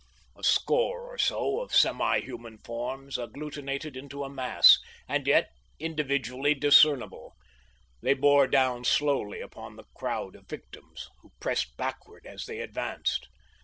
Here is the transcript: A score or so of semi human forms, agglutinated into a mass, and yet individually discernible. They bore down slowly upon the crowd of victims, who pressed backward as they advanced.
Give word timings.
A 0.35 0.43
score 0.43 1.01
or 1.11 1.19
so 1.19 1.59
of 1.59 1.75
semi 1.75 2.21
human 2.21 2.57
forms, 2.57 3.19
agglutinated 3.19 3.95
into 3.95 4.23
a 4.23 4.31
mass, 4.31 4.79
and 5.07 5.27
yet 5.27 5.51
individually 5.79 6.55
discernible. 6.55 7.35
They 8.01 8.15
bore 8.15 8.47
down 8.47 8.83
slowly 8.83 9.41
upon 9.41 9.75
the 9.75 9.85
crowd 9.95 10.35
of 10.35 10.47
victims, 10.47 11.07
who 11.21 11.31
pressed 11.39 11.77
backward 11.77 12.25
as 12.25 12.45
they 12.45 12.61
advanced. 12.61 13.29